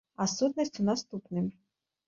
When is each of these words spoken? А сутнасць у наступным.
А 0.23 0.25
сутнасць 0.35 0.73
у 0.85 0.87
наступным. 0.89 1.45